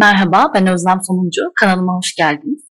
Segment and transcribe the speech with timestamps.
[0.00, 1.42] Merhaba, ben Özlem Sonuncu.
[1.54, 2.64] Kanalıma hoş geldiniz.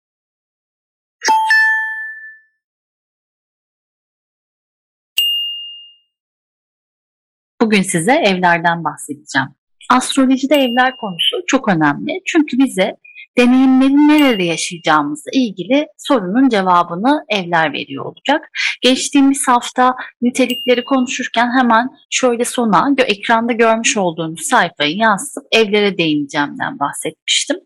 [7.61, 9.47] Bugün size evlerden bahsedeceğim.
[9.89, 12.21] Astrolojide evler konusu çok önemli.
[12.25, 12.97] Çünkü bize
[13.38, 18.50] deneyimlerin nerede yaşayacağımızla ilgili sorunun cevabını evler veriyor olacak.
[18.82, 27.58] Geçtiğimiz hafta nitelikleri konuşurken hemen şöyle sona ekranda görmüş olduğunuz sayfayı yansıtıp evlere değineceğimden bahsetmiştim.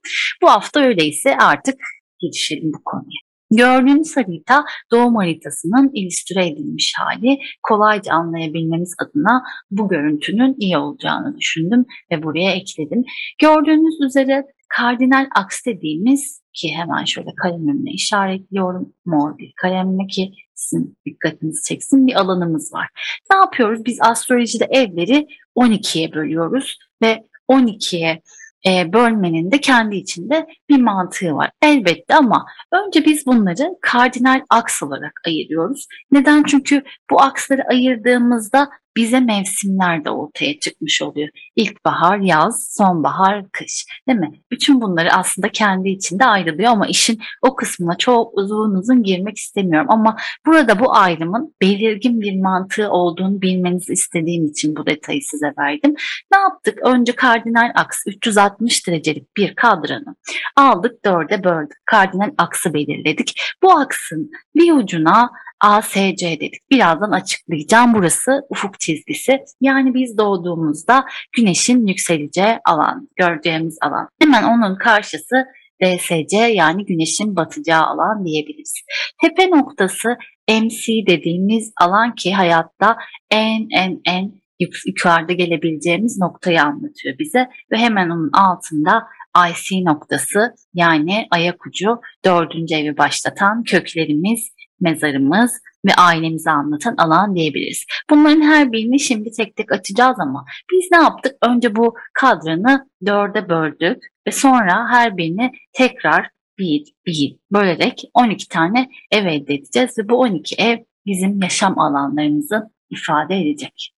[0.42, 1.76] Bu hafta öyleyse artık
[2.20, 3.22] girişelim bu konuya.
[3.52, 7.40] Gördüğünüz harita doğum haritasının illüstre edilmiş hali.
[7.64, 13.04] Kolayca anlayabilmemiz adına bu görüntünün iyi olacağını düşündüm ve buraya ekledim.
[13.42, 14.44] Gördüğünüz üzere
[14.78, 22.08] kardinal aks dediğimiz ki hemen şöyle kalemimle işaretliyorum mor bir kalemle ki sizin dikkatinizi çeksin
[22.08, 22.88] bir alanımız var.
[23.32, 23.86] Ne yapıyoruz?
[23.86, 28.22] Biz astrolojide evleri 12'ye bölüyoruz ve 12'ye
[28.68, 31.52] e, bölmenin de kendi içinde bir mantığı var.
[31.62, 35.88] Elbette ama önce biz bunları kardinal aks olarak ayırıyoruz.
[36.12, 36.44] Neden?
[36.44, 41.30] Çünkü bu aksları ayırdığımızda bize mevsimler de ortaya çıkmış oluyor.
[41.56, 43.86] İlkbahar, yaz, sonbahar, kış.
[44.08, 44.32] Değil mi?
[44.52, 49.88] Bütün bunları aslında kendi içinde ayrılıyor ama işin o kısmına çok uzun uzun girmek istemiyorum.
[49.90, 55.96] Ama burada bu ayrımın belirgin bir mantığı olduğunu bilmenizi istediğim için bu detayı size verdim.
[56.34, 56.80] Ne yaptık?
[56.84, 60.16] Önce kardinal aks 360 derecelik bir kadranı
[60.56, 61.78] aldık dörde böldük.
[61.86, 63.42] Kardinal aksı belirledik.
[63.64, 65.30] Bu aksın bir ucuna
[65.62, 66.54] ASC dedik.
[66.72, 67.94] Birazdan açıklayacağım.
[67.94, 69.40] Burası ufuk çizgisi.
[69.62, 71.06] Yani biz doğduğumuzda
[71.38, 74.10] güneşin yükseleceği alan, göreceğimiz alan.
[74.22, 75.46] Hemen onun karşısı
[75.84, 78.74] DSC yani güneşin batacağı alan diyebiliriz.
[79.22, 80.18] Tepe noktası
[80.50, 82.98] MC dediğimiz alan ki hayatta
[83.32, 84.42] en en en
[84.88, 89.04] yukarıda gelebileceğimiz noktayı anlatıyor bize ve hemen onun altında
[89.50, 94.50] IC noktası yani ayak ucu dördüncü evi başlatan köklerimiz
[94.82, 95.52] mezarımız
[95.86, 97.86] ve ailemizi anlatan alan diyebiliriz.
[98.10, 101.36] Bunların her birini şimdi tek tek açacağız ama biz ne yaptık?
[101.50, 108.90] Önce bu kadranı dörde böldük ve sonra her birini tekrar bir bir bölerek 12 tane
[109.12, 113.94] ev elde edeceğiz ve bu 12 ev bizim yaşam alanlarımızı ifade edecek.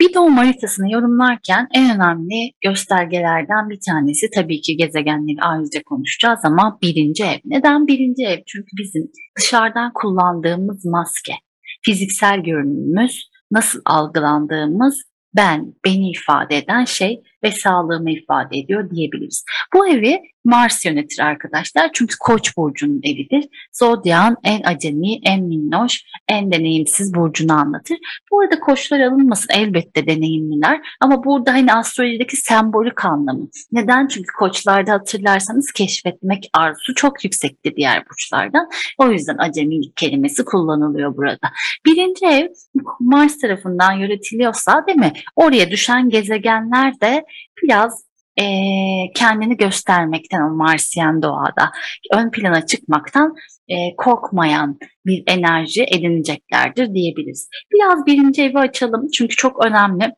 [0.00, 6.78] Bir doğum haritasını yorumlarken en önemli göstergelerden bir tanesi tabii ki gezegenleri ayrıca konuşacağız ama
[6.82, 7.38] birinci ev.
[7.44, 8.38] Neden birinci ev?
[8.46, 11.32] Çünkü bizim dışarıdan kullandığımız maske,
[11.84, 15.02] fiziksel görünümümüz, nasıl algılandığımız
[15.36, 19.44] ben, beni ifade eden şey ve sağlığımı ifade ediyor diyebiliriz.
[19.74, 21.90] Bu evi Mars yönetir arkadaşlar.
[21.92, 23.48] Çünkü Koç burcunun evidir.
[23.72, 27.98] Zodyan en acemi, en minnoş, en deneyimsiz burcunu anlatır.
[28.32, 33.48] Bu arada koçlar alınmasın elbette deneyimliler ama burada hani astrolojideki sembolik anlamı.
[33.72, 34.06] Neden?
[34.06, 38.68] Çünkü koçlarda hatırlarsanız keşfetmek arzusu çok yüksekti diğer burçlardan.
[38.98, 41.50] O yüzden acemilik kelimesi kullanılıyor burada.
[41.86, 42.48] Birinci ev
[43.00, 45.12] Mars tarafından yönetiliyorsa değil mi?
[45.36, 47.24] Oraya düşen gezegenler de
[47.62, 48.44] biraz e,
[49.14, 51.70] kendini göstermekten o Marsiyen doğada
[52.12, 53.34] ön plana çıkmaktan
[53.68, 57.48] e, korkmayan bir enerji edineceklerdir diyebiliriz.
[57.74, 60.12] Biraz birinci evi açalım çünkü çok önemli.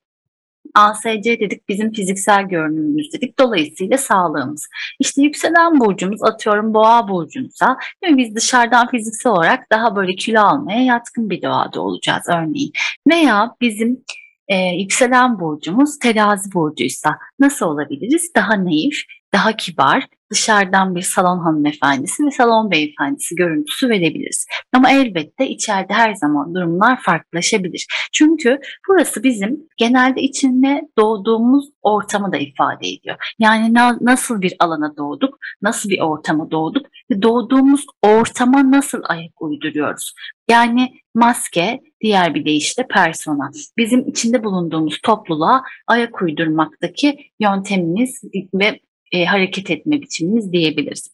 [0.74, 3.38] ASC dedik bizim fiziksel görünümümüz dedik.
[3.38, 4.68] Dolayısıyla sağlığımız.
[5.00, 7.76] İşte yükselen burcumuz atıyorum boğa burcunsa
[8.16, 12.72] biz dışarıdan fiziksel olarak daha böyle kilo almaya yatkın bir doğada olacağız örneğin.
[13.10, 14.04] Veya bizim
[14.48, 18.30] e, yükselen burcumuz terazi burcuysa nasıl olabiliriz?
[18.36, 24.46] Daha naif, daha kibar, dışarıdan bir salon hanımefendisi ve salon beyefendisi görüntüsü verebiliriz.
[24.72, 27.86] Ama elbette içeride her zaman durumlar farklılaşabilir.
[28.12, 28.58] Çünkü
[28.88, 33.16] burası bizim genelde içinde doğduğumuz ortamı da ifade ediyor.
[33.38, 39.42] Yani na- nasıl bir alana doğduk, nasıl bir ortama doğduk ve doğduğumuz ortama nasıl ayak
[39.42, 40.14] uyduruyoruz.
[40.50, 43.50] Yani maske, diğer bir deyişle persona.
[43.78, 48.22] Bizim içinde bulunduğumuz topluluğa ayak uydurmaktaki yöntemimiz
[48.54, 48.80] ve
[49.12, 51.10] e, hareket etme biçimimiz diyebiliriz.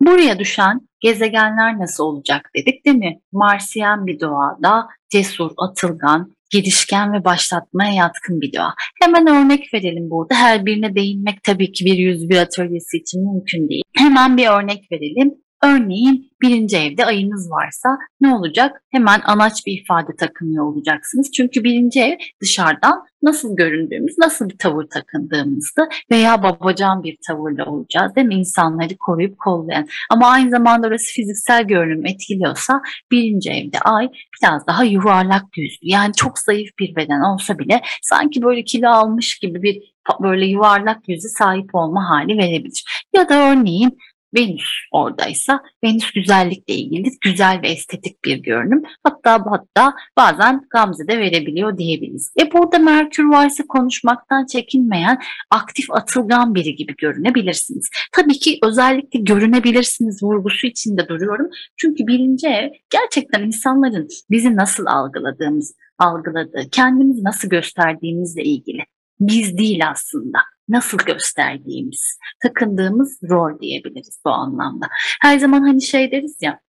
[0.00, 3.20] Buraya düşen gezegenler nasıl olacak dedik değil mi?
[3.32, 8.74] Marsiyen bir doğada cesur, atılgan, girişken ve başlatmaya yatkın bir doğa.
[9.02, 10.34] Hemen örnek verelim burada.
[10.34, 13.82] Her birine değinmek tabii ki bir yüz bir atölyesi için mümkün değil.
[13.96, 15.34] Hemen bir örnek verelim.
[15.64, 18.82] Örneğin birinci evde ayınız varsa ne olacak?
[18.90, 21.30] Hemen anaç bir ifade takınıyor olacaksınız.
[21.32, 28.16] Çünkü birinci ev dışarıdan nasıl göründüğümüz, nasıl bir tavır takındığımızdı veya babacan bir tavırla olacağız
[28.16, 28.34] değil mi?
[28.34, 29.86] İnsanları koruyup kollayan.
[30.10, 32.80] Ama aynı zamanda orası fiziksel görünüm etkiliyorsa
[33.10, 34.08] birinci evde ay
[34.42, 35.78] biraz daha yuvarlak yüzlü.
[35.88, 41.08] Yani çok zayıf bir beden olsa bile sanki böyle kilo almış gibi bir böyle yuvarlak
[41.08, 42.84] yüzü sahip olma hali verebilir.
[43.16, 43.98] Ya da örneğin
[44.34, 48.82] Venüs oradaysa Venüs güzellikle ilgili güzel ve estetik bir görünüm.
[49.04, 52.32] Hatta hatta bazen Gamze de verebiliyor diyebiliriz.
[52.40, 55.18] E burada Merkür varsa konuşmaktan çekinmeyen
[55.50, 57.90] aktif atılgan biri gibi görünebilirsiniz.
[58.12, 61.46] Tabii ki özellikle görünebilirsiniz vurgusu içinde duruyorum.
[61.76, 68.80] Çünkü birinci ev gerçekten insanların bizi nasıl algıladığımız, algıladığı, kendimizi nasıl gösterdiğimizle ilgili.
[69.20, 70.38] Biz değil aslında
[70.68, 74.86] nasıl gösterdiğimiz, takındığımız rol diyebiliriz bu anlamda.
[75.22, 76.60] Her zaman hani şey deriz ya,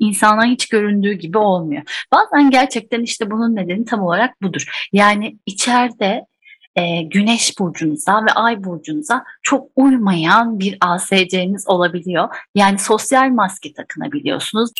[0.00, 2.06] insanlar hiç göründüğü gibi olmuyor.
[2.12, 4.88] Bazen gerçekten işte bunun nedeni tam olarak budur.
[4.92, 6.26] Yani içeride
[6.76, 12.28] e, güneş burcunuza ve ay burcunuza çok uymayan bir ASC'niz olabiliyor.
[12.54, 14.70] Yani sosyal maske takınabiliyorsunuz.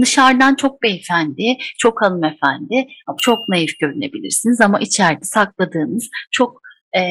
[0.00, 2.86] Dışarıdan çok beyefendi, çok hanımefendi,
[3.18, 6.63] çok naif görünebilirsiniz ama içeride sakladığınız çok
[6.96, 7.02] e,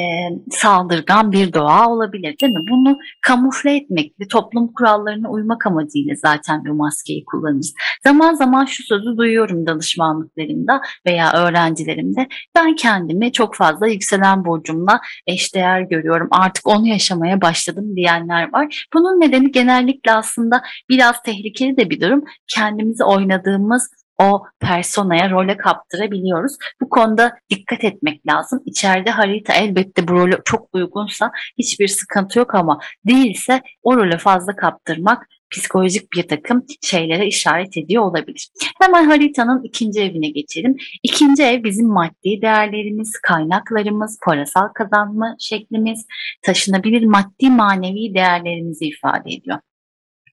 [0.51, 2.65] saldırgan bir doğa olabilir değil mi?
[2.69, 7.74] Bunu kamufle etmek ve toplum kurallarına uymak amacıyla zaten bu maskeyi kullanırız.
[8.03, 12.27] Zaman zaman şu sözü duyuyorum danışmanlıklarımda veya öğrencilerimde.
[12.56, 16.27] Ben kendimi çok fazla yükselen burcumla eşdeğer görüyorum.
[16.31, 18.88] Artık onu yaşamaya başladım diyenler var.
[18.94, 22.24] Bunun nedeni genellikle aslında biraz tehlikeli de bir durum.
[22.56, 26.54] Kendimizi oynadığımız o personaya, role kaptırabiliyoruz.
[26.81, 28.62] Bu konuda dikkat etmek lazım.
[28.65, 34.56] İçeride harita elbette bu role çok uygunsa hiçbir sıkıntı yok ama değilse o role fazla
[34.56, 38.50] kaptırmak psikolojik bir takım şeylere işaret ediyor olabilir.
[38.81, 40.75] Hemen haritanın ikinci evine geçelim.
[41.04, 46.06] İkinci ev bizim maddi değerlerimiz, kaynaklarımız, parasal kazanma şeklimiz,
[46.45, 49.60] taşınabilir maddi manevi değerlerimizi ifade ediyor.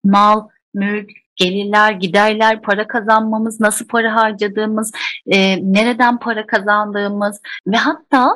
[0.05, 4.93] Mal, mülk, gelirler, giderler, para kazanmamız, nasıl para harcadığımız,
[5.27, 8.29] e, nereden para kazandığımız ve hatta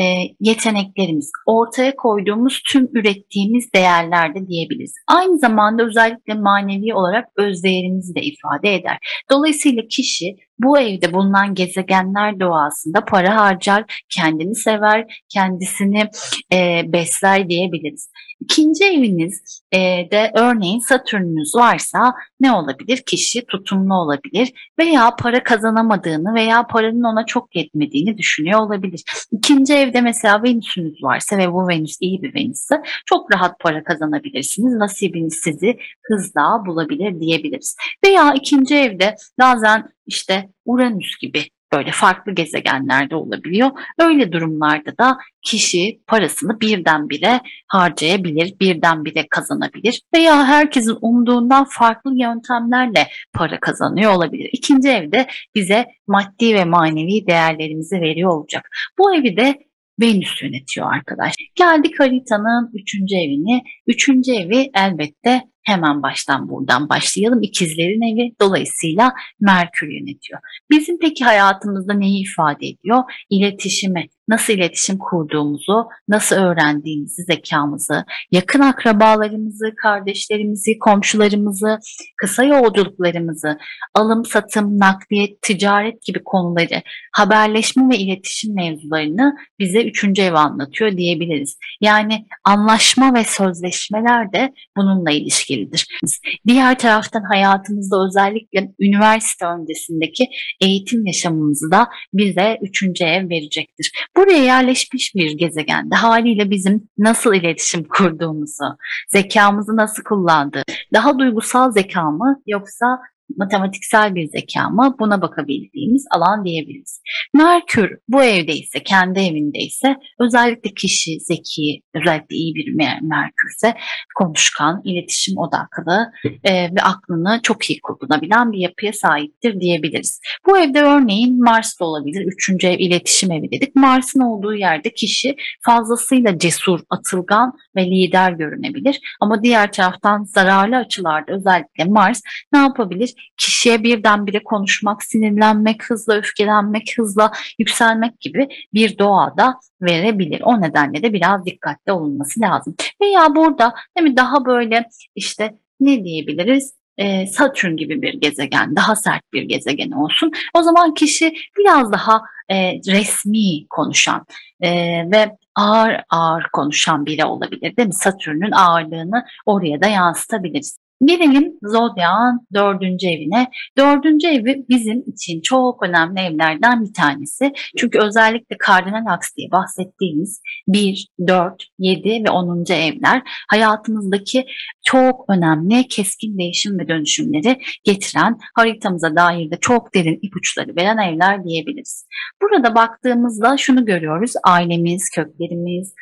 [0.00, 0.02] e,
[0.40, 4.94] yeteneklerimiz, ortaya koyduğumuz tüm ürettiğimiz değerlerde diyebiliriz.
[5.06, 8.98] Aynı zamanda özellikle manevi olarak özdeğerimizi de ifade eder.
[9.30, 16.10] Dolayısıyla kişi bu evde bulunan gezegenler doğasında para harcar, kendini sever, kendisini
[16.52, 18.10] e, besler diyebiliriz.
[18.40, 19.78] İkinci eviniz e,
[20.10, 23.02] de örneğin Satürn'ünüz varsa ne olabilir?
[23.06, 29.04] Kişi tutumlu olabilir veya para kazanamadığını veya paranın ona çok yetmediğini düşünüyor olabilir.
[29.32, 34.74] İkinci evde mesela Venüs'ünüz varsa ve bu Venüs iyi bir Venüs'se çok rahat para kazanabilirsiniz.
[34.74, 37.76] Nasibiniz sizi hızla bulabilir diyebiliriz.
[38.04, 43.70] Veya ikinci evde bazen işte Uranüs gibi böyle farklı gezegenlerde olabiliyor.
[43.98, 53.60] Öyle durumlarda da kişi parasını birdenbire harcayabilir, birdenbire kazanabilir veya herkesin umduğundan farklı yöntemlerle para
[53.60, 54.50] kazanıyor olabilir.
[54.52, 58.68] İkinci evde bize maddi ve manevi değerlerimizi veriyor olacak.
[58.98, 59.68] Bu evi de
[60.00, 61.34] Venüs yönetiyor arkadaş.
[61.54, 63.62] Geldik haritanın üçüncü evine.
[63.86, 67.42] Üçüncü evi elbette hemen baştan buradan başlayalım.
[67.42, 70.40] İkizlerin evi dolayısıyla Merkür yönetiyor.
[70.70, 73.02] Bizim peki hayatımızda neyi ifade ediyor?
[73.30, 81.78] İletişimi, nasıl iletişim kurduğumuzu, nasıl öğrendiğimizi, zekamızı, yakın akrabalarımızı, kardeşlerimizi, komşularımızı,
[82.16, 83.58] kısa yolculuklarımızı,
[83.94, 86.82] alım, satım, nakliyet, ticaret gibi konuları,
[87.12, 91.58] haberleşme ve iletişim mevzularını bize üçüncü ev anlatıyor diyebiliriz.
[91.80, 95.10] Yani anlaşma ve sözleşmeler de bununla
[95.58, 96.38] ilişkilidir.
[96.46, 100.24] Diğer taraftan hayatımızda özellikle üniversite öncesindeki
[100.60, 103.92] eğitim yaşamımızı da bize üçüncü ev verecektir.
[104.16, 108.64] Buraya yerleşmiş bir gezegende haliyle bizim nasıl iletişim kurduğumuzu,
[109.08, 110.62] zekamızı nasıl kullandığı,
[110.94, 112.98] daha duygusal zeka mı yoksa
[113.36, 117.02] matematiksel bir zeka mı buna bakabildiğimiz alan diyebiliriz.
[117.34, 122.68] Merkür bu evdeyse, kendi evindeyse özellikle kişi zeki, özellikle iyi bir
[123.02, 123.74] Merkürse
[124.18, 126.12] konuşkan, iletişim odaklı
[126.44, 130.20] e, ve aklını çok iyi kullanabilen bir yapıya sahiptir diyebiliriz.
[130.46, 132.26] Bu evde örneğin Mars da olabilir.
[132.26, 133.76] Üçüncü ev iletişim evi dedik.
[133.76, 139.00] Mars'ın olduğu yerde kişi fazlasıyla cesur, atılgan ve lider görünebilir.
[139.20, 142.20] Ama diğer taraftan zararlı açılarda özellikle Mars
[142.52, 143.14] ne yapabilir?
[143.36, 150.40] Kişiye birdenbire konuşmak, sinirlenmek, hızla öfkelenmek, hızla yükselmek gibi bir doğada verebilir.
[150.44, 152.74] O nedenle de biraz dikkatli olunması lazım.
[153.02, 156.78] Veya burada değil mi daha böyle işte ne diyebiliriz?
[156.98, 160.32] e, Satürn gibi bir gezegen, daha sert bir gezegen olsun.
[160.54, 164.26] O zaman kişi biraz daha e, resmi konuşan
[164.60, 164.70] e,
[165.10, 167.94] ve ağır ağır konuşan biri olabilir değil mi?
[167.94, 170.78] Satürn'ün ağırlığını oraya da yansıtabiliriz.
[171.04, 173.50] Gelelim Zodyak'ın dördüncü evine.
[173.78, 177.52] Dördüncü evi bizim için çok önemli evlerden bir tanesi.
[177.76, 182.64] Çünkü özellikle kardinal aks diye bahsettiğimiz 1, 4, 7 ve 10.
[182.72, 184.46] evler hayatımızdaki
[184.84, 191.44] çok önemli keskin değişim ve dönüşümleri getiren haritamıza dair de çok derin ipuçları veren evler
[191.44, 192.06] diyebiliriz.
[192.42, 194.32] Burada baktığımızda şunu görüyoruz.
[194.44, 195.94] Ailemiz, köklerimiz,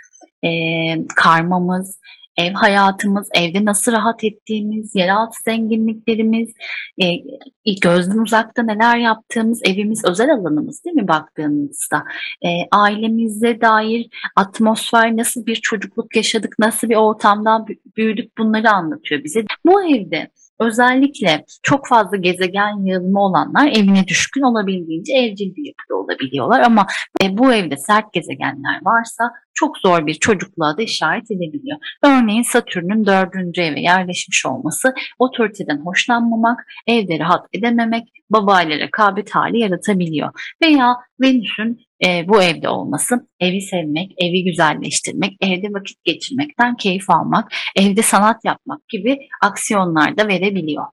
[0.45, 0.51] e,
[1.17, 1.99] karmamız,
[2.37, 6.55] ev hayatımız, evde nasıl rahat ettiğimiz, yeraltı zenginliklerimiz,
[7.03, 7.07] e,
[7.83, 12.05] gözden uzakta neler yaptığımız, evimiz özel alanımız değil mi baktığımızda?
[12.45, 17.67] E, ailemize dair atmosfer, nasıl bir çocukluk yaşadık, nasıl bir ortamdan
[17.97, 19.45] büyüdük bunları anlatıyor bize.
[19.67, 26.61] Bu evde Özellikle çok fazla gezegen yığılma olanlar evine düşkün olabildiğince evcil bir yapıda olabiliyorlar
[26.61, 26.87] ama
[27.23, 31.79] e, bu evde sert gezegenler varsa çok zor bir çocukluğa da işaret edebiliyor.
[32.03, 40.55] Örneğin Satürn'ün dördüncü eve yerleşmiş olması, otoriteden hoşlanmamak, evde rahat edememek, babayla rekabet hali yaratabiliyor.
[40.63, 47.53] Veya Venüs'ün e, bu evde olması, evi sevmek, evi güzelleştirmek, evde vakit geçirmekten keyif almak,
[47.77, 50.85] evde sanat yapmak gibi aksiyonlar da verebiliyor.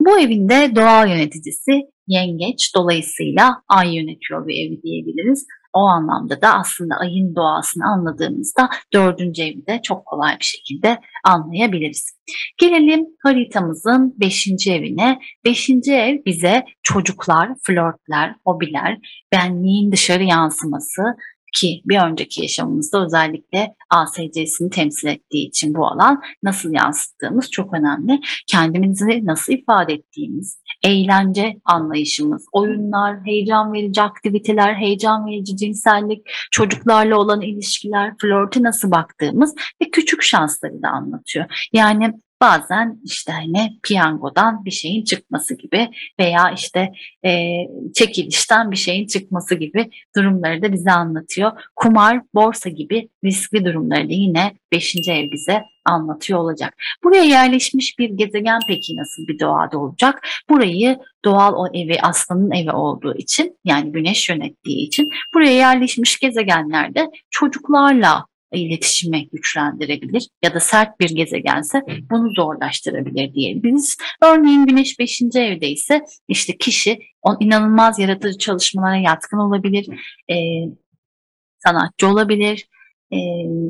[0.00, 1.72] Bu evinde doğal yöneticisi
[2.06, 5.46] yengeç dolayısıyla ay yönetiyor bu evi diyebiliriz.
[5.74, 12.14] O anlamda da aslında ayın doğasını anladığımızda dördüncü evi de çok kolay bir şekilde anlayabiliriz.
[12.58, 15.18] Gelelim haritamızın beşinci evine.
[15.44, 18.98] Beşinci ev bize çocuklar, flörtler, hobiler,
[19.32, 21.02] benliğin dışarı yansıması,
[21.54, 28.20] ki bir önceki yaşamımızda özellikle ASC'sini temsil ettiği için bu alan nasıl yansıttığımız çok önemli.
[28.46, 37.40] Kendimizi nasıl ifade ettiğimiz, eğlence anlayışımız, oyunlar, heyecan verici aktiviteler, heyecan verici cinsellik, çocuklarla olan
[37.40, 41.68] ilişkiler, flörte nasıl baktığımız ve küçük şansları da anlatıyor.
[41.72, 42.12] Yani
[42.44, 46.92] bazen işte hani piyangodan bir şeyin çıkması gibi veya işte
[47.26, 47.30] e,
[47.94, 51.52] çekilişten bir şeyin çıkması gibi durumları da bize anlatıyor.
[51.76, 54.96] Kumar, borsa gibi riskli durumları da yine 5.
[55.08, 56.74] ev bize anlatıyor olacak.
[57.04, 60.26] Buraya yerleşmiş bir gezegen peki nasıl bir doğada olacak?
[60.50, 67.10] Burayı doğal o evi aslanın evi olduğu için yani güneş yönettiği için buraya yerleşmiş gezegenlerde
[67.30, 68.26] çocuklarla
[68.58, 73.96] iletişimi güçlendirebilir ya da sert bir gezegense bunu zorlaştırabilir diyebiliriz.
[74.22, 75.22] Örneğin Güneş 5.
[75.34, 79.86] evde ise işte kişi on inanılmaz yaratıcı çalışmalara yatkın olabilir,
[80.30, 80.36] e,
[81.58, 82.68] sanatçı olabilir,
[83.12, 83.18] e,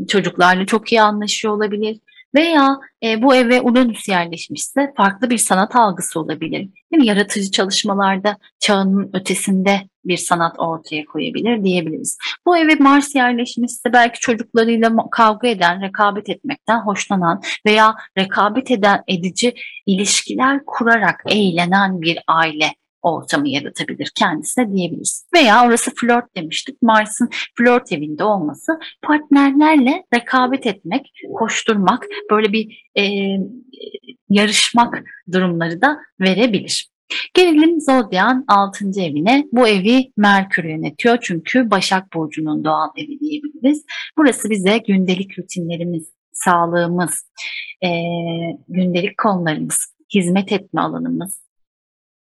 [0.09, 2.01] çocuklarla çok iyi anlaşıyor olabilir
[2.35, 6.69] veya e, bu eve Uranüs yerleşmişse farklı bir sanat algısı olabilir.
[6.93, 7.07] Değil mi?
[7.07, 12.19] Yaratıcı çalışmalarda çağının ötesinde bir sanat ortaya koyabilir diyebiliriz.
[12.47, 19.55] Bu eve Mars yerleşmişse belki çocuklarıyla kavga eden, rekabet etmekten hoşlanan veya rekabet eden edici
[19.87, 22.75] ilişkiler kurarak eğlenen bir aile
[23.05, 25.27] ortamı yaratabilir kendisine diyebiliriz.
[25.35, 26.83] Veya orası flört demiştik.
[26.83, 33.05] Mars'ın flört evinde olması partnerlerle rekabet etmek, koşturmak, böyle bir e,
[34.29, 36.95] yarışmak durumları da verebilir.
[37.35, 38.85] Gelelim Zodyak'ın 6.
[39.01, 39.45] evine.
[39.53, 43.85] Bu evi Merkür yönetiyor çünkü Başak Burcu'nun doğal evi diyebiliriz.
[44.19, 47.31] Burası bize gündelik rutinlerimiz, sağlığımız,
[47.85, 47.89] e,
[48.69, 51.44] gündelik konularımız, hizmet etme alanımız,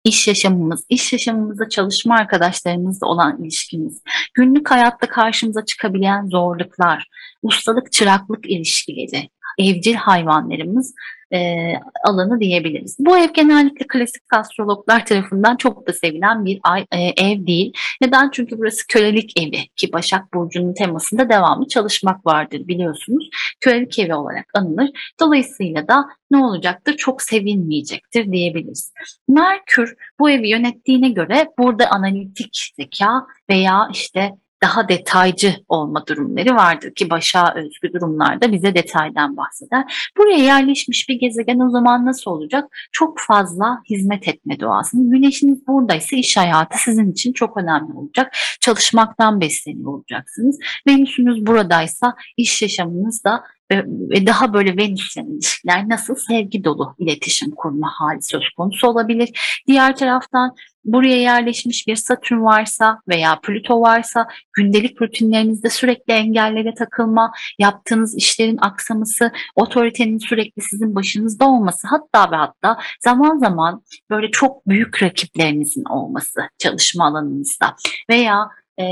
[0.04, 4.02] iş yaşamımız, iş yaşamımızda çalışma arkadaşlarımızla olan ilişkimiz,
[4.34, 7.08] günlük hayatta karşımıza çıkabilen zorluklar,
[7.42, 9.28] ustalık çıraklık ilişkileri,
[9.58, 10.94] evcil hayvanlarımız
[11.32, 11.72] e,
[12.04, 12.96] alanı diyebiliriz.
[12.98, 17.72] Bu ev genellikle klasik astrologlar tarafından çok da sevilen bir e, ev değil.
[18.00, 18.30] Neden?
[18.32, 23.28] Çünkü burası kölelik evi ki Başak Burcu'nun temasında devamlı çalışmak vardır biliyorsunuz.
[23.60, 24.90] Kölelik evi olarak anılır.
[25.20, 26.96] Dolayısıyla da ne olacaktır?
[26.96, 28.92] Çok sevilmeyecektir diyebiliriz.
[29.28, 36.94] Merkür bu evi yönettiğine göre burada analitik zeka veya işte daha detaycı olma durumları vardır
[36.94, 40.12] ki başa özgü durumlarda bize detaydan bahseder.
[40.18, 42.76] Buraya yerleşmiş bir gezegen o zaman nasıl olacak?
[42.92, 45.10] Çok fazla hizmet etme doğasının.
[45.10, 48.36] Güneşiniz buradaysa iş hayatı sizin için çok önemli olacak.
[48.60, 50.58] Çalışmaktan besleniyor olacaksınız.
[50.88, 53.44] Venüsünüz buradaysa iş yaşamınız da
[53.76, 59.62] ve, daha böyle Venüs'le ilişkiler nasıl sevgi dolu iletişim kurma hali söz konusu olabilir.
[59.66, 67.32] Diğer taraftan buraya yerleşmiş bir Satürn varsa veya Plüto varsa gündelik rutinlerinizde sürekli engellere takılma,
[67.58, 74.68] yaptığınız işlerin aksaması, otoritenin sürekli sizin başınızda olması hatta ve hatta zaman zaman böyle çok
[74.68, 77.76] büyük rakiplerinizin olması çalışma alanınızda
[78.10, 78.48] veya
[78.80, 78.84] e,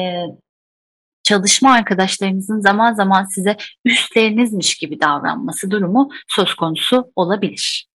[1.31, 7.90] çalışma arkadaşlarınızın zaman zaman size üstlerinizmiş gibi davranması durumu söz konusu olabilir.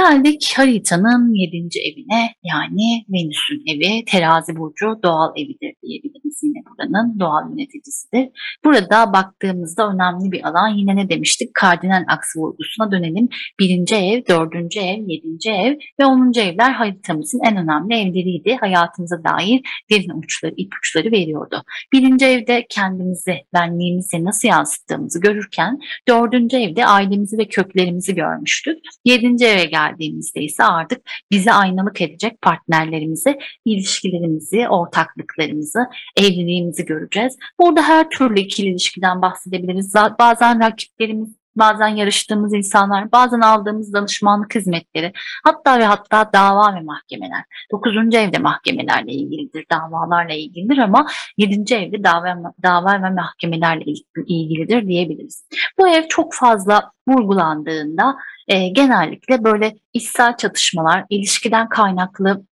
[0.00, 1.56] Geldik haritanın 7.
[1.88, 8.28] evine yani Venüs'ün evi terazi burcu doğal evidir diyebiliriz yine buranın doğal yöneticisidir.
[8.64, 13.28] Burada baktığımızda önemli bir alan yine ne demiştik kardinal aksı vurgusuna dönelim.
[13.60, 13.92] 1.
[13.92, 14.76] ev, 4.
[14.76, 15.48] ev, 7.
[15.48, 16.32] ev ve 10.
[16.38, 18.56] evler haritamızın en önemli evleriydi.
[18.60, 21.62] Hayatımıza dair derin uçları, ipuçları veriyordu.
[21.92, 22.22] 1.
[22.22, 25.78] evde kendimizi, benliğimizi nasıl yansıttığımızı görürken
[26.08, 26.34] 4.
[26.54, 28.78] evde ailemizi ve köklerimizi görmüştük.
[29.04, 29.44] 7.
[29.44, 37.36] eve gel geldiğimizde ise artık bize aynalık edecek partnerlerimizi, ilişkilerimizi, ortaklıklarımızı, evliliğimizi göreceğiz.
[37.60, 39.94] Burada her türlü ikili ilişkiden bahsedebiliriz.
[40.18, 45.12] Bazen rakiplerimiz bazen yarıştığımız insanlar, bazen aldığımız danışmanlık hizmetleri,
[45.44, 47.44] hatta ve hatta dava ve mahkemeler.
[47.72, 53.84] Dokuzuncu evde mahkemelerle ilgilidir, davalarla ilgilidir ama yedinci evde dava, dava ve mahkemelerle
[54.26, 55.44] ilgilidir diyebiliriz.
[55.78, 58.16] Bu ev çok fazla vurgulandığında
[58.48, 62.44] e, genellikle böyle içsel çatışmalar, ilişkiden kaynaklı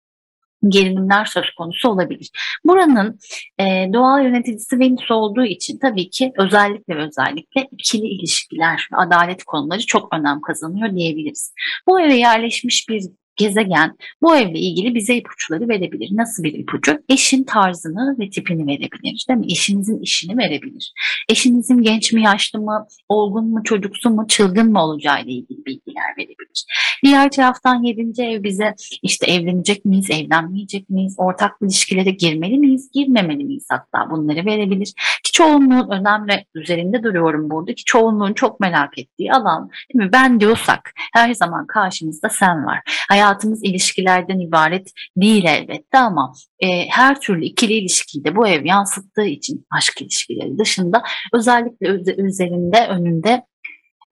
[0.69, 2.31] gerilimler söz konusu olabilir.
[2.65, 3.19] Buranın
[3.59, 9.87] e, doğal yöneticisi Venüs olduğu için tabii ki özellikle ve özellikle ikili ilişkiler adalet konuları
[9.87, 11.53] çok önem kazanıyor diyebiliriz.
[11.87, 13.03] Bu eve yerleşmiş bir
[13.39, 16.09] gezegen bu evle ilgili bize ipuçları verebilir.
[16.13, 17.03] Nasıl bir ipucu?
[17.09, 19.25] Eşin tarzını ve tipini verebilir.
[19.29, 19.53] Değil mi?
[19.53, 20.93] Eşinizin işini verebilir.
[21.29, 26.17] Eşinizin genç mi, yaşlı mı, olgun mu, çocuksu mu, çılgın mı olacağı ile ilgili bilgiler
[26.19, 26.65] verebilir.
[27.05, 33.45] Diğer taraftan yedinci ev bize işte evlenecek miyiz, evlenmeyecek miyiz, ortak ilişkilere girmeli miyiz, girmemeli
[33.45, 34.95] miyiz hatta bunları verebilir.
[35.25, 40.13] Ki çoğunluğun önemli üzerinde duruyorum burada ki çoğunluğun çok merak ettiği alan değil mi?
[40.13, 42.81] Ben diyorsak her zaman karşımızda sen var.
[43.29, 49.25] Hayatımız ilişkilerden ibaret değil elbette ama e, her türlü ikili ilişkiyi de bu ev yansıttığı
[49.25, 51.89] için aşk ilişkileri dışında özellikle
[52.23, 53.43] üzerinde önünde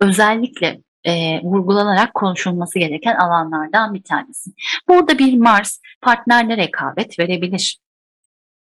[0.01, 4.51] özellikle e, vurgulanarak konuşulması gereken alanlardan bir tanesi.
[4.89, 7.79] Burada bir Mars partnerle rekabet verebilir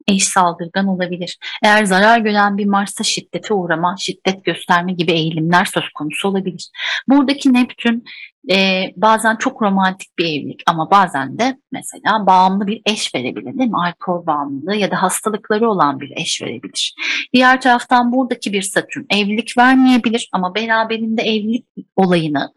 [0.08, 1.38] eş saldırgan olabilir.
[1.62, 6.70] Eğer zarar gören bir Mars'a şiddete uğrama, şiddet gösterme gibi eğilimler söz konusu olabilir.
[7.08, 8.04] Buradaki Neptün
[8.50, 13.70] e, bazen çok romantik bir evlilik ama bazen de mesela bağımlı bir eş verebilir değil
[13.70, 13.76] mi?
[13.76, 16.94] Alkol bağımlılığı ya da hastalıkları olan bir eş verebilir.
[17.32, 21.66] Diğer taraftan buradaki bir Satürn evlilik vermeyebilir ama beraberinde evlilik
[21.96, 22.52] olayını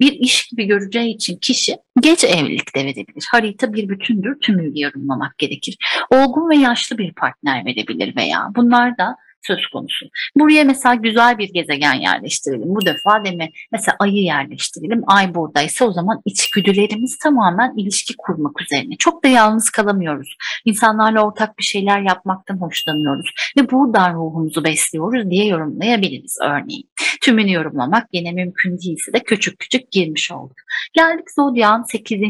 [0.00, 3.26] bir iş gibi göreceği için kişi geç evlilik de verebilir.
[3.30, 5.76] Harita bir bütündür, tümüyle yorumlamak gerekir.
[6.10, 10.06] Olgun ve yaşlı bir partner verebilir veya bunlar da söz konusu.
[10.36, 12.74] Buraya mesela güzel bir gezegen yerleştirelim.
[12.74, 15.02] Bu defa deme mesela ayı yerleştirelim.
[15.06, 18.96] Ay buradaysa o zaman içgüdülerimiz tamamen ilişki kurmak üzerine.
[18.98, 20.36] Çok da yalnız kalamıyoruz.
[20.64, 26.90] İnsanlarla ortak bir şeyler yapmaktan hoşlanıyoruz ve buradan ruhumuzu besliyoruz diye yorumlayabiliriz örneğin.
[27.22, 30.56] Tümünü yorumlamak yine mümkün değilse de küçük küçük girmiş olduk.
[30.92, 32.20] Geldik Zodyan 8.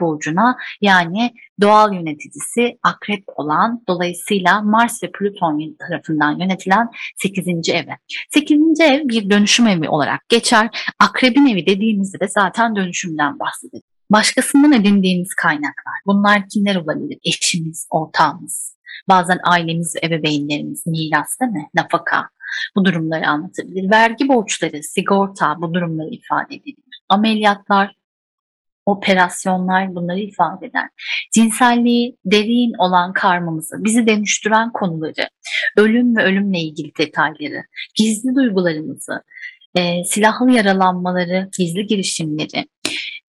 [0.00, 7.68] burcuna yani doğal yöneticisi akrep olan dolayısıyla Mars ve Plüton tarafından yönetilen 8.
[7.68, 7.98] eve.
[8.30, 8.80] 8.
[8.80, 10.92] ev bir dönüşüm evi olarak geçer.
[11.00, 13.82] Akrebin evi dediğimizde de zaten dönüşümden bahsedilir.
[14.10, 15.94] Başkasından edindiğimiz kaynaklar.
[16.06, 17.18] Bunlar kimler olabilir?
[17.24, 18.76] Eşimiz, ortağımız,
[19.08, 21.68] bazen ailemiz, ebeveynlerimiz, miras değil mi?
[21.74, 22.28] Nafaka.
[22.76, 23.90] Bu durumları anlatabilir.
[23.90, 27.00] Vergi borçları, sigorta bu durumları ifade edebilir.
[27.08, 27.94] Ameliyatlar,
[28.86, 30.88] operasyonlar bunları ifade eder.
[31.34, 35.28] Cinselliği derin olan karmamızı, bizi dönüştüren konuları,
[35.76, 37.62] ölüm ve ölümle ilgili detayları,
[37.94, 39.22] gizli duygularımızı,
[39.76, 42.66] e, silahlı yaralanmaları, gizli girişimleri,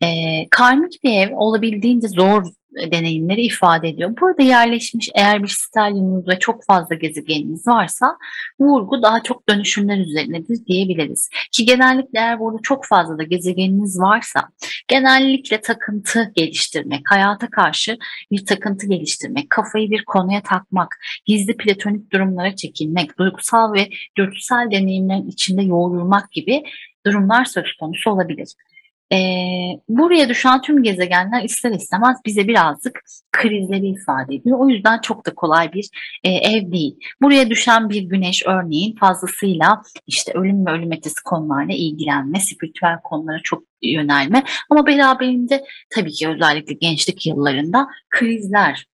[0.04, 0.08] e,
[0.52, 2.44] karmik bir ev olabildiğince zor
[2.92, 4.18] deneyimleri ifade ediyor.
[4.22, 8.18] Burada yerleşmiş eğer bir stelyumunuz ve çok fazla gezegeniniz varsa
[8.60, 11.30] vurgu daha çok dönüşümler üzerinedir diyebiliriz.
[11.52, 14.50] Ki genellikle eğer burada çok fazla da gezegeniniz varsa
[14.88, 17.98] genellikle takıntı geliştirmek, hayata karşı
[18.32, 25.28] bir takıntı geliştirmek, kafayı bir konuya takmak, gizli platonik durumlara çekilmek, duygusal ve dürtüsel deneyimlerin
[25.28, 26.64] içinde yoğrulmak gibi
[27.06, 28.54] durumlar söz konusu olabilir.
[29.12, 33.00] Eee, buraya düşen tüm gezegenler ister istemez bize birazcık
[33.32, 34.60] krizleri ifade ediyor.
[34.60, 35.90] O yüzden çok da kolay bir,
[36.24, 36.96] eee, ev değil.
[37.22, 43.40] Buraya düşen bir güneş örneğin fazlasıyla, işte, ölüm ve ölüm ötesi konularla ilgilenme, spiritüel konulara
[43.44, 45.64] çok yönelme ama beraberinde
[45.96, 48.86] tabii ki özellikle gençlik yıllarında krizler,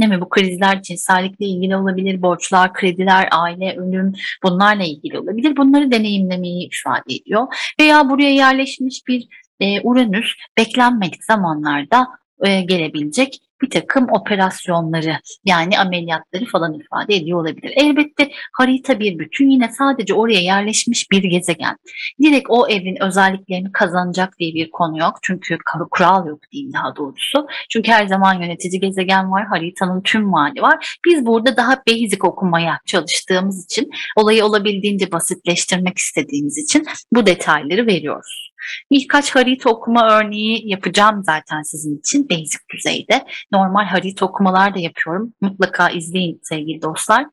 [0.00, 0.20] değil mi?
[0.20, 5.56] Bu krizler cinsellikle ilgili olabilir, borçlar, krediler, aile, ölüm bunlarla ilgili olabilir.
[5.56, 7.46] Bunları deneyimlemeyi ifade ediyor
[7.80, 9.28] veya buraya yerleşmiş bir,
[9.60, 10.26] eee, Uranüs
[10.58, 12.06] beklenmedik zamanlarda,
[12.44, 17.72] eee, gelebilecek birtakım operasyonları, yani ameliyatları falan ifade ediyor olabilir.
[17.76, 19.50] Elbette harita bir bütün.
[19.50, 21.76] Yine sadece oraya yerleşmiş bir gezegen.
[22.22, 25.18] Direkt o evin özelliklerini kazanacak diye bir konu yok.
[25.22, 25.58] Çünkü
[25.90, 27.46] kural yok diyeyim daha doğrusu.
[27.70, 30.98] Çünkü her zaman yönetici gezegen var, haritanın tüm mali var.
[31.06, 38.49] Biz burada daha basic okumaya çalıştığımız için, olayı olabildiğince basitleştirmek istediğimiz için bu detayları veriyoruz.
[38.90, 43.26] Birkaç harita okuma örneği yapacağım zaten sizin için basic düzeyde.
[43.52, 45.34] Normal harita okumalar da yapıyorum.
[45.40, 47.26] Mutlaka izleyin sevgili dostlar.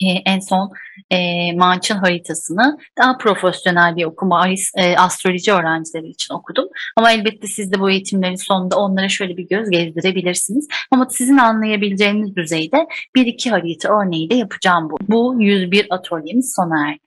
[0.00, 0.70] Eee, en son,
[1.10, 7.72] eee, Munch'ın haritasını daha profesyonel bir okuma, eee, astroloji öğrencileri için okudum ama elbette siz
[7.72, 13.88] de bu eğitimlerin sonunda onlara şöyle bir göz gezdirebilirsiniz ama sizin anlayabileceğiniz düzeyde 1-2 harita
[13.88, 14.98] örneği de yapacağım bu.
[15.08, 17.05] Bu 101 atölyemiz sona erdiğinde.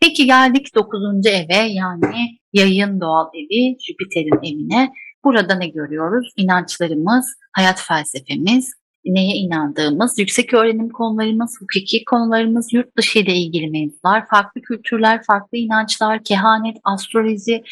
[0.00, 1.26] Peki geldik 9.
[1.26, 4.92] eve yani Yayın doğal evi, Jüpiter'in evine.
[5.24, 6.32] Burada ne görüyoruz?
[6.36, 8.72] İnançlarımız, hayat felsefemiz,
[9.04, 15.58] neye inandığımız, yüksek öğrenim konularımız, hukuki konularımız, yurt dışı ile ilgili mevzular, farklı kültürler, farklı
[15.58, 17.62] inançlar, kehanet, astroloji,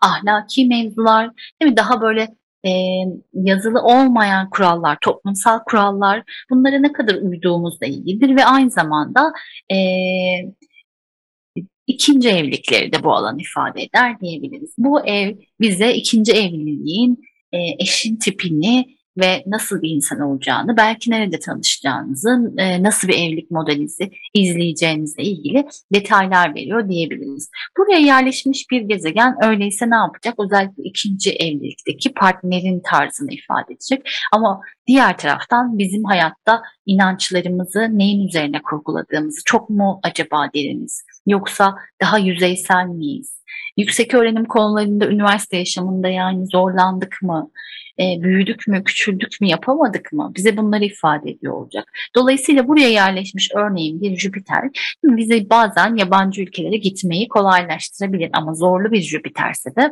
[0.00, 1.30] ahlaki mevzular,
[1.60, 1.76] değil mi?
[1.76, 2.28] Daha böyle,
[2.64, 9.32] eee, yazılı olmayan kurallar, toplumsal kurallar, bunlara ne kadar uyduğumuzla ilgilidir ve aynı zamanda,
[9.70, 10.52] eee,
[11.86, 12.28] 2.
[12.28, 14.74] evlilikleri de bu alan ifade eder diyebiliriz.
[14.78, 16.18] Bu ev bize 2.
[16.32, 23.14] evliliğin, eee, eşin tipini ve nasıl bir insan olacağını, belki nerede tanışacağınızı, eee, nasıl bir
[23.14, 27.50] evlilik modelinizi izleyeceğinizle ilgili detaylar veriyor diyebiliriz.
[27.78, 30.34] Buraya yerleşmiş bir gezegen öyleyse ne yapacak?
[30.38, 31.30] Özellikle 2.
[31.30, 39.70] evlilikteki partnerin tarzını ifade edecek ama diğer taraftan bizim hayatta inançlarımızı neyin üzerine kurguladığımızı, çok
[39.70, 43.41] mu acaba deriniz yoksa daha yüzeysel miyiz?
[43.76, 47.50] Yüksek öğrenim konularında üniversite yaşamında yani zorlandık mı,
[47.98, 50.32] eee, büyüdük mü, küçüldük mü, yapamadık mı?
[50.36, 51.92] Bize bunları ifade ediyor olacak.
[52.14, 54.62] Dolayısıyla buraya yerleşmiş örneğin bir Jüpiter
[55.04, 59.90] bize bazen yabancı ülkelere gitmeyi kolaylaştırabilir ama zorlu bir Jüpiter'se de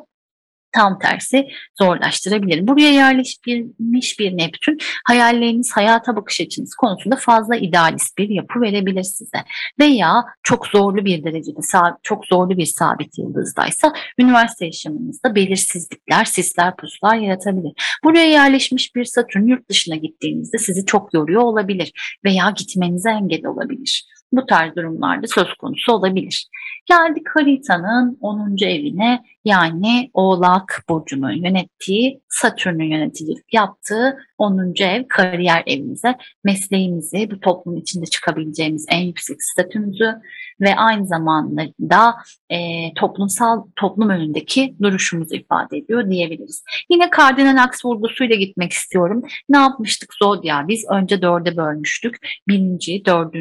[0.72, 2.68] tam tersi zorlaştırabilir.
[2.68, 9.38] Buraya yerleşmiş bir Neptün hayalleriniz, hayata bakış açınız konusunda fazla idealist bir yapı verebilir size
[9.80, 11.60] veya çok zorlu bir derecede,
[12.02, 17.72] çok zorlu bir sabit yıldızdaysa üniversite yaşamınızda belirsizlikler, sisler, puslar yaratabilir.
[18.04, 24.04] Buraya yerleşmiş bir Satürn yurt dışına gittiğinizde sizi çok yoruyor olabilir veya gitmenize engel olabilir.
[24.32, 26.48] Bu tarz durumlarda söz konusu olabilir.
[26.86, 28.56] Geldik haritanın 10.
[28.62, 34.74] evine yani Oğlak burcunun yönettiği, Satürn'ün yöneticilik yaptığı 10.
[34.82, 40.14] ev kariyer evimize, mesleğimizi, bu toplum içinde çıkabileceğimiz en yüksek statümüzü
[40.60, 42.14] ve aynı zamanda da
[42.50, 46.64] eee, toplumsal toplum önündeki duruşumuzu ifade ediyor diyebiliriz.
[46.90, 49.22] Yine kardinal aks vurgusuyla gitmek istiyorum.
[49.48, 50.64] Ne yapmıştık zodya?
[50.68, 52.16] Biz önce 4'e bölmüştük.
[52.48, 53.04] 1.
[53.04, 53.34] 4.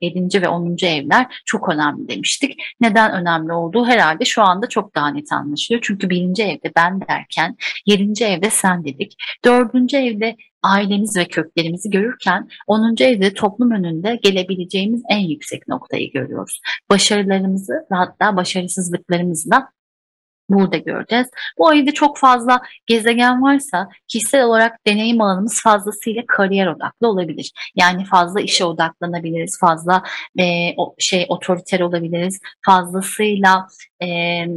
[0.00, 0.42] 7.
[0.42, 0.76] ve 10.
[0.82, 2.54] evler çok önemli demiştik.
[2.80, 5.82] Neden önemli olduğu herhalde şu anda çok daha net anlaşılıyor.
[5.84, 6.18] Çünkü 1.
[6.18, 8.24] evde ben derken 7.
[8.24, 9.16] evde sen dedik.
[9.44, 9.94] 4.
[9.94, 12.96] evde ailemiz ve köklerimizi görürken 10.
[13.00, 16.60] evde toplum önünde gelebileceğimiz en yüksek noktayı görüyoruz.
[16.90, 19.68] Başarılarımızı ve hatta başarısızlıklarımızı da
[20.50, 21.26] burada göreceğiz.
[21.58, 27.52] Bu evde çok fazla gezegen varsa kişisel olarak deneyim alanımız fazlasıyla kariyer odaklı olabilir.
[27.76, 30.02] Yani fazla işe odaklanabiliriz, fazla
[30.38, 33.66] eee, o şey otoriter olabiliriz, fazlasıyla
[34.02, 34.48] eee,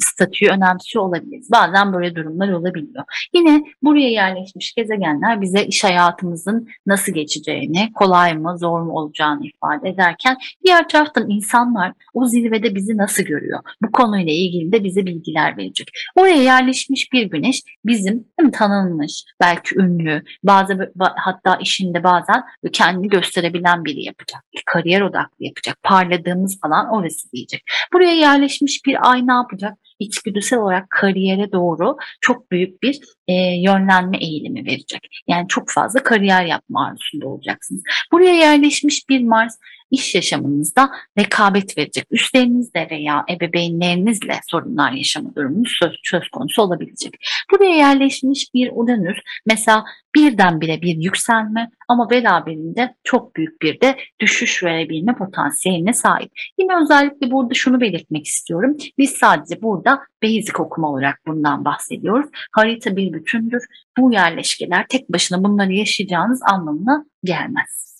[0.00, 1.48] statüyü önemsiyor olabiliriz.
[1.52, 3.04] Bazen böyle durumlar olabiliyor.
[3.34, 9.88] Yine buraya yerleşmiş gezegenler bize iş hayatımızın nasıl geçeceğini, kolay mı, zor mu olacağını ifade
[9.88, 13.60] ederken diğer taraftan insanlar o zirvede bizi nasıl görüyor?
[13.82, 15.90] Bu konuyla ilgili de bize bilgiler verecek.
[16.16, 22.42] Oraya yerleşmiş bir güneş bizim mi, tanınmış, belki ünlü, bazı ba- hatta işinde bazen
[22.72, 24.42] kendini gösterebilen biri yapacak.
[24.66, 25.82] Kariyer odaklı yapacak.
[25.82, 27.62] Parladığımız alan orası diyecek.
[27.92, 29.78] Buraya yerleşmiş bir ay ne yapacak?
[29.98, 33.32] İçgüdüsel olarak kariyere doğru çok büyük bir e,
[33.62, 35.08] yönlenme eğilimi verecek.
[35.28, 37.82] Yani çok fazla kariyer yapma arzusunda olacaksınız.
[38.12, 39.54] Buraya yerleşmiş bir Mars
[39.90, 42.06] iş yaşamınızda rekabet verecek.
[42.10, 47.14] Üstlerinizle veya ebeveynlerinizle sorunlar yaşama durumunuz söz, söz konusu olabilecek.
[47.52, 54.64] Buraya yerleşmiş bir Uranüs mesela birdenbire bir yükselme ama beraberinde çok büyük bir de düşüş
[54.64, 56.32] verebilme potansiyeline sahip.
[56.58, 58.76] Yine özellikle burada şunu belirtmek istiyorum.
[58.98, 62.30] Biz sadece burada basic okuma olarak bundan bahsediyoruz.
[62.52, 63.66] Harita bir bütündür.
[63.98, 67.96] Bu yerleşkeler tek başına bunları yaşayacağınız anlamına gelmez.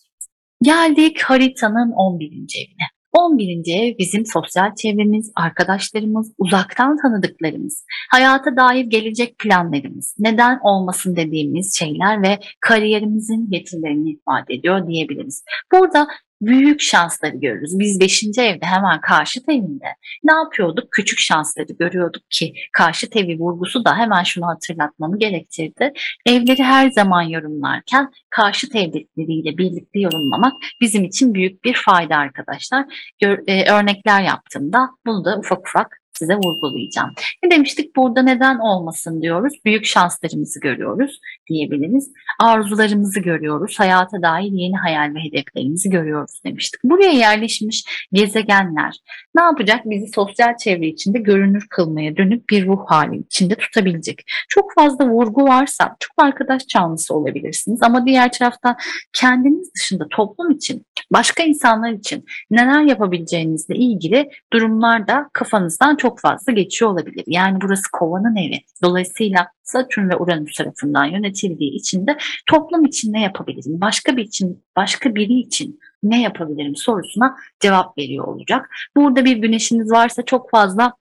[0.62, 2.26] Geldik haritanın 11.
[2.26, 2.95] evine.
[3.16, 3.62] 11.
[3.68, 12.22] ev bizim sosyal çevremiz, arkadaşlarımız, uzaktan tanıdıklarımız, hayata dair gelecek planlarımız, neden olmasın dediğimiz şeyler
[12.22, 15.44] ve kariyerimizin getirilerini ifade ediyor diyebiliriz.
[15.72, 16.08] Burada
[16.40, 17.78] büyük şansları görürüz.
[17.78, 18.24] Biz 5.
[18.38, 19.94] evde hemen karşı evinde
[20.24, 20.92] ne yapıyorduk?
[20.92, 25.92] Küçük şansları görüyorduk ki karşı evi vurgusu da hemen şunu hatırlatmamı gerektirdi.
[26.26, 32.84] Evleri her zaman yorumlarken karşı evleriyle birlikte yorumlamak bizim için büyük bir fayda arkadaşlar.
[33.20, 37.10] Gör, e, örnekler yaptığımda bunu da ufak ufak size vurgulayacağım.
[37.44, 37.96] Ne demiştik?
[37.96, 39.52] Burada neden olmasın diyoruz.
[39.64, 42.12] Büyük şanslarımızı görüyoruz diyebiliriz.
[42.40, 43.80] Arzularımızı görüyoruz.
[43.80, 46.80] Hayata dair yeni hayal ve hedeflerimizi görüyoruz demiştik.
[46.84, 48.94] Buraya yerleşmiş gezegenler
[49.34, 49.80] ne yapacak?
[49.84, 54.22] Bizi sosyal çevre içinde görünür kılmaya dönük bir ruh hali içinde tutabilecek.
[54.48, 58.76] Çok fazla vurgu varsa çok arkadaş canlısı olabilirsiniz ama diğer taraftan
[59.12, 66.52] kendiniz dışında toplum için, başka insanlar için neler yapabileceğinizle ilgili durumlar da kafanızdan çok fazla
[66.52, 67.24] geçiyor olabilir.
[67.26, 68.58] Yani burası kovanın evi.
[68.82, 72.16] Dolayısıyla Satürn ve Uranüs tarafından yönetildiği için de
[72.46, 73.80] toplum için ne yapabilirim?
[73.80, 78.70] Başka bir için, başka biri için ne yapabilirim sorusuna cevap veriyor olacak.
[78.96, 80.92] Burada bir güneşiniz varsa çok fazla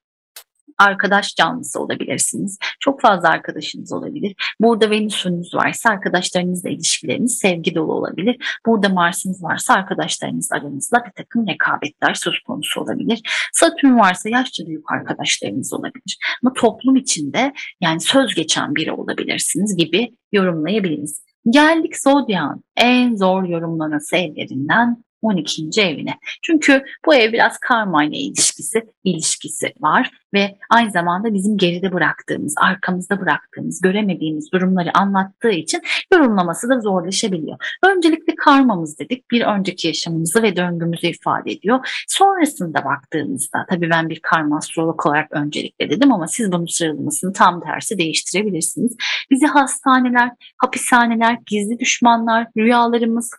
[0.77, 2.59] arkadaş canlısı olabilirsiniz.
[2.79, 4.35] Çok fazla arkadaşınız olabilir.
[4.61, 8.59] Burada Venüs'ünüz varsa arkadaşlarınızla ilişkileriniz sevgi dolu olabilir.
[8.65, 13.21] Burada Mars'ınız varsa arkadaşlarınız aranızda bir takım rekabetler söz konusu olabilir.
[13.53, 16.17] Satürn varsa yaşça büyük arkadaşlarınız olabilir.
[16.43, 21.25] Ama toplum içinde yani söz geçen biri olabilirsiniz gibi yorumlayabiliriz.
[21.49, 25.81] Geldik Zodyak'ın en zor yorumlanası evlerinden 12.
[25.81, 26.13] evine.
[26.41, 32.53] Çünkü bu ev biraz karma ile ilişkisi, ilişkisi var ve aynı zamanda bizim geride bıraktığımız,
[32.57, 35.81] arkamızda bıraktığımız, göremediğimiz durumları anlattığı için
[36.13, 37.57] yorumlaması da zorlaşabiliyor.
[37.85, 39.31] Öncelikle karmamız dedik.
[39.31, 42.05] Bir önceki yaşamımızı ve döngümüzü ifade ediyor.
[42.07, 47.61] Sonrasında baktığımızda tabii ben bir karma astrolog olarak öncelikle dedim ama siz bunun sıralamasını tam
[47.61, 48.95] tersi değiştirebilirsiniz.
[49.31, 53.31] Bizi hastaneler, hapishaneler, gizli düşmanlar, rüyalarımız,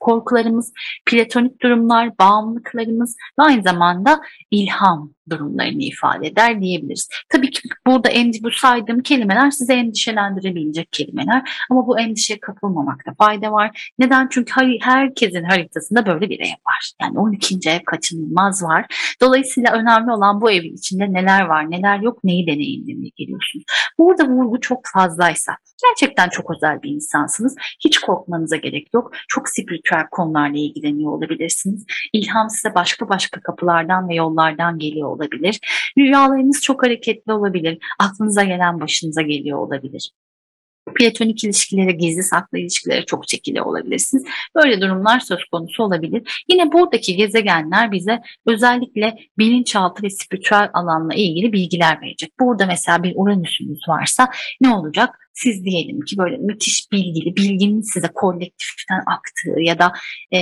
[0.00, 0.72] korkularımız,
[1.06, 7.08] platonik durumlar, bağımlılıklarımız ve aynı zamanda ilham durumlarını ifade eder diyebiliriz.
[7.28, 8.10] Tabii ki burada
[8.42, 13.92] bu saydığım kelimeler size endişelendirebilecek kelimeler ama bu endişeye kapılmamakta fayda var.
[13.98, 14.28] Neden?
[14.30, 16.92] Çünkü herkesin haritasında böyle bir ev var.
[17.02, 17.70] Yani 12.
[17.70, 18.86] ev kaçınılmaz var.
[19.20, 23.64] Dolayısıyla önemli olan bu evin içinde neler var, neler yok, neyi deneyimlemeye geliyorsunuz.
[23.98, 25.52] Burada vurgu çok fazlaysa
[25.88, 27.56] gerçekten çok özel bir insansınız.
[27.84, 29.12] Hiç korkmanıza gerek yok.
[29.28, 31.86] Çok spiritüel konularla ilgileniyor olabilirsiniz.
[32.12, 35.10] İlham size başka başka kapılardan ve yollardan geliyor.
[35.98, 37.78] Rüyalarınız çok hareketli olabilir.
[37.98, 40.10] Aklınıza gelen başınıza geliyor olabilir
[40.94, 44.24] platonik ilişkilere, gizli saklı ilişkilere çok çekili olabilirsiniz.
[44.54, 46.44] Böyle durumlar söz konusu olabilir.
[46.48, 52.32] Yine buradaki gezegenler bize özellikle bilinçaltı ve spiritüel alanla ilgili bilgiler verecek.
[52.40, 54.28] Burada mesela bir Uranüs'ünüz varsa
[54.60, 55.29] ne olacak?
[55.32, 59.92] Siz diyelim ki böyle müthiş bilgili, bilginin size kolektiften aktığı ya da
[60.32, 60.40] e,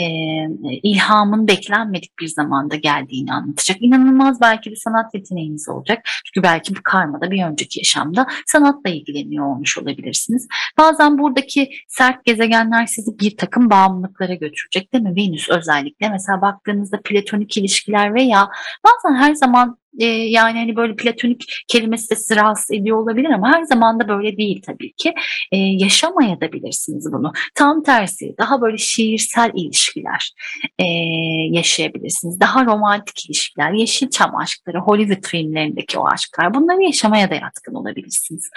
[0.82, 3.76] ilhamın beklenmedik bir zamanda geldiğini anlatacak.
[3.80, 6.08] İnanılmaz belki bir sanat yeteneğiniz olacak.
[6.24, 10.48] Çünkü belki bu karmada bir önceki yaşamda sanatla ilgileniyor olmuş olabilirsiniz.
[10.78, 15.16] Bazen buradaki sert gezegenler sizi bir takım bağımlılıklara götürecek değil mi?
[15.16, 18.48] Venüs özellikle mesela baktığınızda platonik ilişkiler veya
[18.84, 23.52] bazen her zaman e, yani hani böyle platonik kelimesi de sizi rahatsız ediyor olabilir ama
[23.52, 25.14] her zaman da böyle değil tabii ki.
[25.52, 27.32] E, yaşamaya da bilirsiniz bunu.
[27.54, 30.32] Tam tersi daha böyle şiirsel ilişkiler
[30.78, 30.84] e,
[31.50, 32.40] yaşayabilirsiniz.
[32.40, 38.50] Daha romantik ilişkiler, Yeşilçam aşkları, Hollywood filmlerindeki o aşklar bunları yaşamaya da yatkın olabilirsiniz.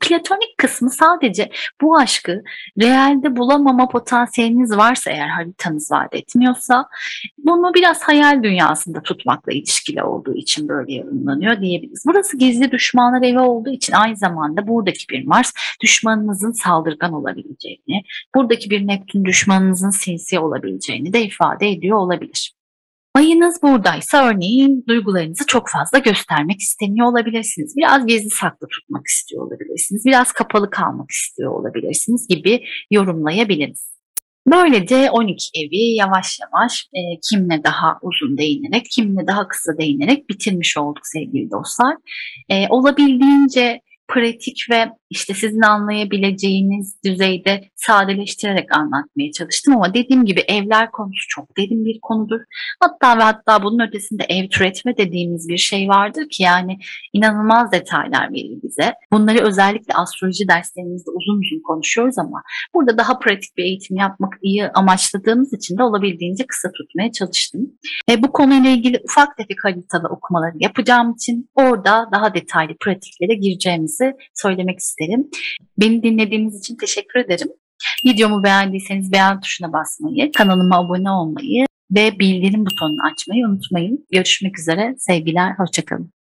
[0.00, 1.50] Platonik kısmı sadece
[1.80, 2.42] bu aşkı
[2.80, 6.88] realde bulamama potansiyeliniz varsa eğer haritanız vaat etmiyorsa
[7.38, 12.04] bunu biraz hayal dünyasında tutmakla ilişkili olduğu için böyle yorumlanıyor diyebiliriz.
[12.06, 15.52] Burası gizli düşmanlar evi olduğu için aynı zamanda buradaki bir Mars
[15.82, 18.02] düşmanınızın saldırgan olabileceğini,
[18.34, 22.61] buradaki bir Neptün düşmanınızın sinsi olabileceğini de ifade ediyor olabilir.
[23.14, 27.76] Ayınız buradaysa örneğin duygularınızı çok fazla göstermek istemiyor olabilirsiniz.
[27.76, 30.04] Biraz gizli saklı tutmak istiyor olabilirsiniz.
[30.04, 33.92] Biraz kapalı kalmak istiyor olabilirsiniz gibi yorumlayabiliriz.
[34.46, 40.76] Böylece 12 evi yavaş yavaş e, kimle daha uzun değinerek, kimle daha kısa değinerek bitirmiş
[40.76, 41.96] olduk sevgili dostlar.
[42.48, 50.90] E, olabildiğince pratik ve işte sizin anlayabileceğiniz düzeyde sadeleştirerek anlatmaya çalıştım ama dediğim gibi evler
[50.90, 52.40] konusu çok derin bir konudur.
[52.80, 56.78] Hatta ve hatta bunun ötesinde ev türetme dediğimiz bir şey vardır ki yani
[57.12, 58.94] inanılmaz detaylar verir bize.
[59.12, 62.42] Bunları özellikle astroloji derslerimizde uzun uzun konuşuyoruz ama
[62.74, 67.60] burada daha pratik bir eğitim yapmak iyi amaçladığımız için de olabildiğince kısa tutmaya çalıştım.
[68.10, 73.34] E, bu konuyla ilgili ufak tefek haritalı okumaları yapacağım için orada daha detaylı pratiklere
[73.92, 75.30] gireceğimizi söylemek isterim.
[75.78, 77.48] Beni dinlediğiniz için teşekkür ederim.
[78.06, 84.06] Videomu beğendiyseniz beğen tuşuna basmayı, kanalıma abone olmayı ve bildirim butonunu açmayı unutmayın.
[84.12, 84.94] Görüşmek üzere.
[84.98, 86.12] Sevgiler, hoşçakalın.